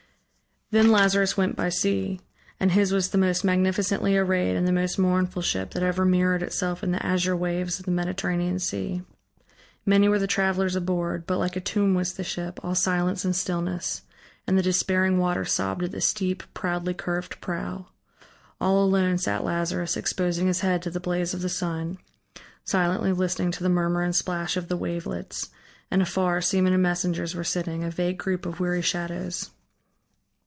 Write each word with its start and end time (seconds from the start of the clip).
Then 0.73 0.89
Lazarus 0.89 1.35
went 1.35 1.57
by 1.57 1.67
sea. 1.67 2.21
And 2.57 2.71
his 2.71 2.93
was 2.93 3.09
the 3.09 3.17
most 3.17 3.43
magnificently 3.43 4.15
arrayed 4.15 4.55
and 4.55 4.65
the 4.65 4.71
most 4.71 4.97
mournful 4.97 5.41
ship 5.41 5.71
that 5.71 5.83
ever 5.83 6.05
mirrored 6.05 6.41
itself 6.41 6.81
in 6.81 6.91
the 6.93 7.05
azure 7.05 7.35
waves 7.35 7.77
of 7.77 7.83
the 7.85 7.91
Mediterranean 7.91 8.57
Sea. 8.57 9.01
Many 9.85 10.07
were 10.07 10.17
the 10.17 10.27
travelers 10.27 10.77
aboard, 10.77 11.27
but 11.27 11.39
like 11.39 11.57
a 11.57 11.59
tomb 11.59 11.93
was 11.93 12.13
the 12.13 12.23
ship, 12.23 12.57
all 12.63 12.73
silence 12.73 13.25
and 13.25 13.35
stillness, 13.35 14.03
and 14.47 14.57
the 14.57 14.61
despairing 14.61 15.17
water 15.17 15.43
sobbed 15.43 15.83
at 15.83 15.91
the 15.91 15.99
steep, 15.99 16.41
proudly 16.53 16.93
curved 16.93 17.41
prow. 17.41 17.87
All 18.61 18.81
alone 18.81 19.17
sat 19.17 19.43
Lazarus 19.43 19.97
exposing 19.97 20.47
his 20.47 20.61
head 20.61 20.81
to 20.83 20.89
the 20.89 21.01
blaze 21.01 21.33
of 21.33 21.41
the 21.41 21.49
sun, 21.49 21.97
silently 22.63 23.11
listening 23.11 23.51
to 23.51 23.63
the 23.63 23.67
murmur 23.67 24.03
and 24.03 24.15
splash 24.15 24.55
of 24.55 24.69
the 24.69 24.77
wavelets, 24.77 25.49
and 25.91 26.01
afar 26.01 26.39
seamen 26.39 26.71
and 26.71 26.81
messengers 26.81 27.35
were 27.35 27.43
sitting, 27.43 27.83
a 27.83 27.91
vague 27.91 28.17
group 28.17 28.45
of 28.45 28.61
weary 28.61 28.81
shadows. 28.81 29.49